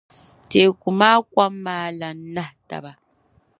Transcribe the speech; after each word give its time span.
teeku 0.49 0.89
maa 0.99 1.17
kom 1.33 1.53
maa 1.65 1.87
lan 1.99 2.17
nahi 2.35 2.55
taba. 2.69 2.91